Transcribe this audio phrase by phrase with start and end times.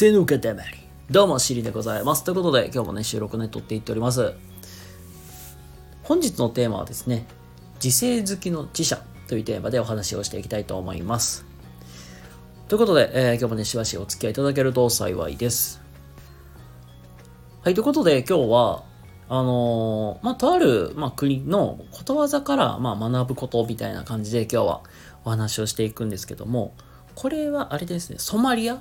[0.00, 0.38] 背の塊。
[1.10, 2.22] どうも、シリでございます。
[2.22, 4.32] ということで、今日もね、収録ね、撮っていっております。
[6.04, 7.26] 本日のテーマはですね、
[7.82, 11.44] 自制好きの自社というテーマでお話をしていきたいと思います。
[12.68, 15.80] ということで、えー、今日もね、しばしお付き合いいただけると幸いです。
[17.62, 18.84] はい、ということで、今日は、
[19.28, 24.82] あのー、まあ、とある、まあ、国のことわざから、まあ、学ぶことみたいな感じで今日は
[25.24, 26.72] お話をしていくんですけども、
[27.16, 28.80] これはあれですね、ソマリア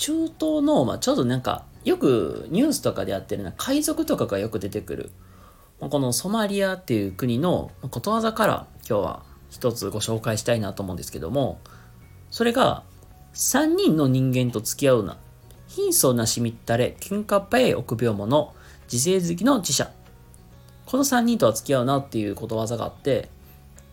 [0.00, 5.10] 中東の、まあ、ちょっとなんか、よくニュースとかでやってるな、海賊とかがよく出てくる、
[5.78, 11.60] まあ、このソマリアっていう国のことわざから今日は一つご紹介したいなと思うんですけども、
[12.30, 12.82] それが、
[13.34, 15.18] 3人の人間と付き合うな。
[15.68, 18.54] 貧相なしみったれ、喧嘩っぱい臆病者、
[18.90, 19.92] 自制好きの自社。
[20.86, 23.28] この3人とは付き合うなっていうことわざがあって、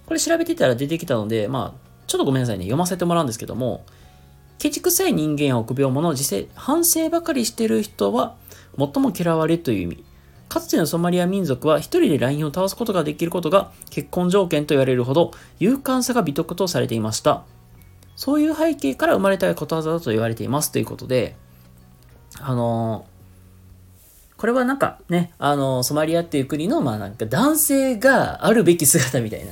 [0.05, 3.83] これ調べてたら出てきたので、まあ、ちょっとごめんなさいね、読ませてもらうんですけども、
[4.59, 8.35] ケチくさい人間や臆病者、自制、反省ばかりしてる人は、
[8.77, 10.03] 最も嫌われという意味。
[10.49, 17.43] かつてのソマリア民族は一人でラインを倒すことができることが結婚条件と言われるほど勇敢さが美徳とされていました。
[18.15, 21.35] そういう背景から生まれたことわざだと言われていますということで、
[22.39, 23.17] あのー
[24.37, 29.51] これはなんかね、あの、ソマリアっていう国の、まあなんか男性があるべき姿みたいな、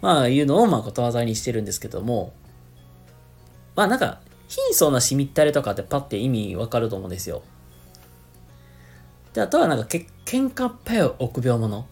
[0.00, 2.32] まあいうのをまあことわざにしてるんですけども、
[3.74, 7.42] まあなんか、貧相なしみったれとかってパッて意味わかると思うんですよ。
[9.32, 11.86] で、あとはなんかけ、喧嘩っぱよ臆病者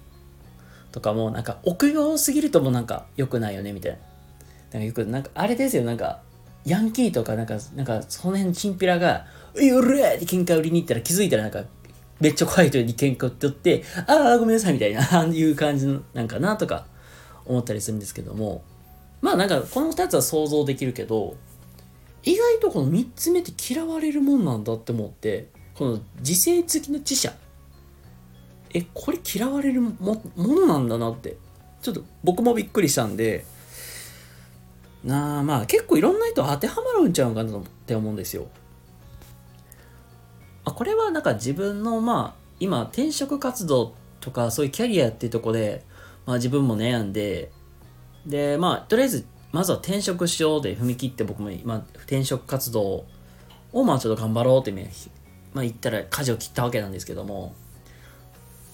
[0.92, 3.98] とかもなんか臆病すぎるともなんか良くないよねみたいな。
[4.73, 6.20] なんかよく、なんかあれですよ、なんか、
[6.67, 11.64] ヤンキーとかなんか、なんかその辺チンピラが、うい、おれって喧嘩売りに行ったら気づいたらなんか
[12.20, 16.86] めっちゃ怖い人に喧嘩売ってって、ああ、ごめんなさいみたいな、ああいう感じのなんかなとか
[17.47, 18.62] 思ったりするんですけども、
[19.23, 21.36] まあなんかこの2つは想像できるけど、
[22.22, 27.33] 意外とこの3つ目って嫌われるもんなんだって思って、この自制付きの知者。
[28.72, 31.36] え、これ嫌われるもものなんだなって、
[31.83, 33.45] ちょっと僕もびっくりしたんで、
[35.05, 38.48] なあまあ結構いろんな人当てはまるんちゃうかなって思うんですよ。
[40.64, 45.84] あこれはなんか自分のまあ今転職活動とかそういうキャリアっていうとこで、
[46.27, 47.50] まあ、自分も悩んで
[48.27, 53.05] でまあとりあえずまずは転職しようで踏み切って僕も今転職活動
[53.72, 54.72] をまあちょっと頑張ろうって
[55.52, 57.55] まあ言ったら舵を切ったわけなんですけども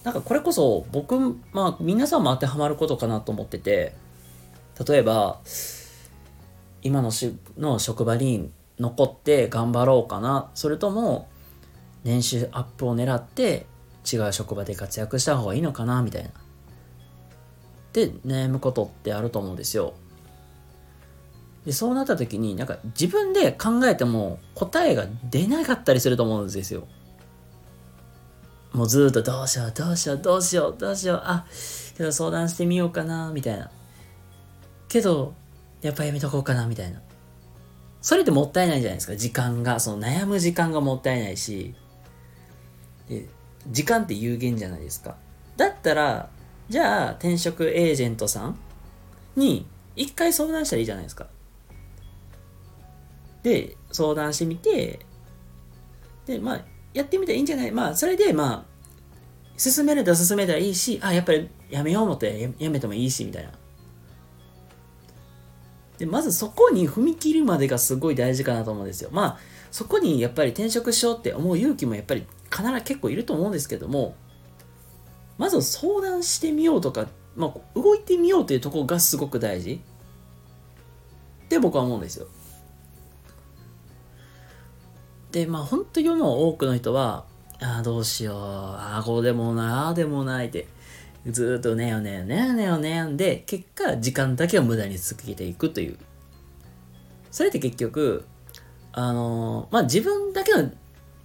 [0.05, 1.19] なんかこれこそ僕
[1.53, 3.95] まあ皆さんも当てはまることかなと思ってて
[4.87, 5.41] 例えば
[6.83, 11.29] 今のしの職場に残って頑張ろうかなそれとも
[12.05, 13.67] 年収アップを狙って
[14.11, 16.31] 違う職場で活躍した方がいいのかなみたいな。
[17.93, 19.95] で悩むことってあると思うんですよ。
[21.67, 26.87] でそうなった時になんか自分で考えても答えが出なかったりすると思うんですよ。
[28.73, 31.45] もうずっとどうしようどうしようどうしようどうしようあ
[31.97, 33.71] けど相談してみようかなみたいな。
[34.89, 35.35] けど
[35.83, 37.01] やっぱやめとこうかなみたいな。
[38.01, 41.75] それってもったいないじゃないですか時間がその悩む時間がもったいないし
[43.09, 43.27] で
[43.67, 45.17] 時間って有限じゃないですか
[45.57, 46.29] だったら
[46.69, 48.59] じゃあ転職エージェントさん
[49.35, 49.67] に
[49.97, 51.27] 一回相談したらいいじゃないですか
[53.47, 54.99] で相談してみて
[56.27, 57.71] でまあやってみたらいいんじゃない？
[57.71, 63.53] まあそれでまあ進めると進めたらいいしあやっぱりやめよう思ってやめてもいいしみたいな。
[65.99, 69.11] でまずそこに踏み切るまでがすごい大事かなと思うんですよ。
[69.13, 69.39] まあ
[69.71, 74.17] そこにやっぱり転職しようって思う勇気もやっぱり必ず結構いると思うんですけども
[75.39, 79.81] まず相談してみようとか、まあ、動いてみようというところがすごく大事。
[81.45, 82.27] って僕は思うんですよ。
[85.33, 87.25] でまあ本当世の多くの人は
[87.61, 90.67] ああどうしようああこうでもなああでもないって
[91.29, 95.99] ずっとねよねよねよねよ悩んで結果時間だけを無駄に続けていくという
[97.31, 98.25] それって結局
[98.93, 100.71] あのまあ自分だけの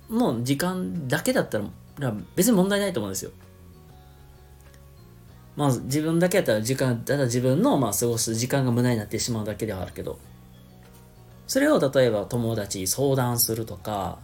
[0.09, 1.59] もう時間だけだった
[1.99, 3.31] ら別に問題ないと思うんですよ。
[5.55, 10.19] まあ自分だけやったら時間、ただ自分のまあ過ごす時間が無駄になってしまうだけではあるけど、
[11.51, 14.19] それを例えば友達に相談するとか、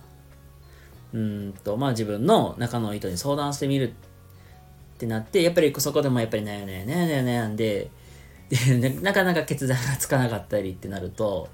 [1.11, 7.91] うんと、まあ自分の仲の人に相談してみるってなって、やっぱりそこでもやっぱり悩んで悩ん悩ん悩んで、
[8.47, 11.49] で、 なかなか決断がつかなかったりってなると、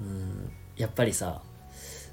[0.00, 1.42] うん、やっぱりさ、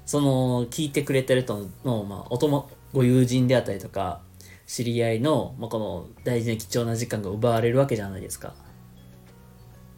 [0.04, 4.22] その聞いてくれてる人の、まあ、お友ご友人であったりとか
[4.66, 8.56] 知り合いの、まあ、この大事な貴重な時間が奪われるわけじゃないですか。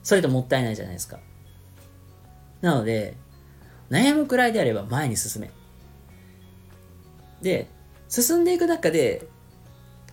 [0.03, 1.19] それともったいないじゃないですか。
[2.61, 3.17] なので
[3.91, 5.50] 悩むくらいであれば前に進め。
[7.43, 7.69] で、
[8.08, 9.29] 進んでいく中で、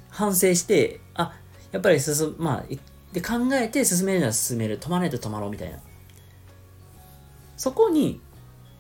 [0.10, 1.34] 反省して、あ、
[1.72, 2.63] やっぱり進む、まあ、
[3.13, 5.80] で考えて進めるなら進める、止まらないと止まろうみたいな。
[7.57, 8.22] そこに、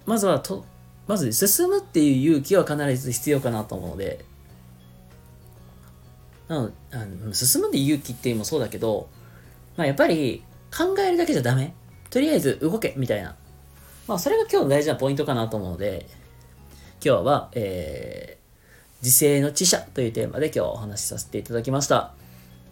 [0.05, 0.65] まずはと、
[1.07, 4.25] まず進むっていう勇気は必ず必要かなと思うので、
[6.47, 9.09] なのあの進むって勇気っていうのもそうだけど、
[9.75, 10.43] まあ、やっぱり
[10.75, 11.73] 考えるだけじゃダメ。
[12.09, 13.35] とりあえず動けみたいな。
[14.07, 16.05] まあ、それが今日の大事なポイントかなと思うので、
[17.03, 22.13] 今日は、えー、自制の知者というテーマで今日お話しさせていただきました。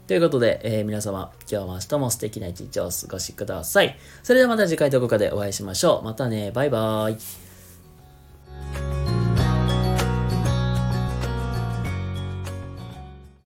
[0.07, 3.98] ということで、えー、皆様、今日も明日も素敵な一日をお過ごしください。
[4.24, 6.04] それではまた次回どこかでお会いしましょう。
[6.04, 7.50] またね、バイバーイ。